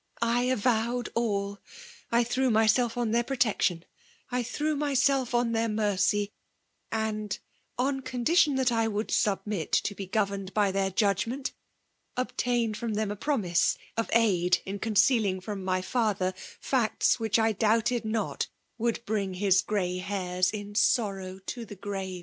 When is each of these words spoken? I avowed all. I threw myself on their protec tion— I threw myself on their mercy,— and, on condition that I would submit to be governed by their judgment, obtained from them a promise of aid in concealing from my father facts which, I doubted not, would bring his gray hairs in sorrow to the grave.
I 0.23 0.45
avowed 0.45 1.09
all. 1.13 1.59
I 2.11 2.23
threw 2.23 2.49
myself 2.49 2.97
on 2.97 3.11
their 3.11 3.23
protec 3.23 3.61
tion— 3.61 3.85
I 4.31 4.41
threw 4.41 4.75
myself 4.75 5.35
on 5.35 5.51
their 5.51 5.69
mercy,— 5.69 6.33
and, 6.91 7.37
on 7.77 7.99
condition 8.01 8.55
that 8.55 8.71
I 8.71 8.87
would 8.87 9.11
submit 9.11 9.71
to 9.71 9.93
be 9.93 10.07
governed 10.07 10.55
by 10.55 10.71
their 10.71 10.89
judgment, 10.89 11.53
obtained 12.17 12.77
from 12.77 12.95
them 12.95 13.11
a 13.11 13.15
promise 13.15 13.77
of 13.95 14.09
aid 14.13 14.63
in 14.65 14.79
concealing 14.79 15.39
from 15.39 15.63
my 15.63 15.83
father 15.83 16.33
facts 16.59 17.19
which, 17.19 17.37
I 17.37 17.51
doubted 17.51 18.03
not, 18.03 18.47
would 18.79 19.05
bring 19.05 19.35
his 19.35 19.61
gray 19.61 19.99
hairs 19.99 20.49
in 20.49 20.73
sorrow 20.73 21.37
to 21.45 21.63
the 21.63 21.75
grave. 21.75 22.11